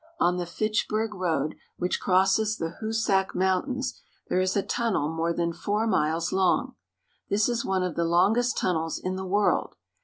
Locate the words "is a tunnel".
4.41-5.09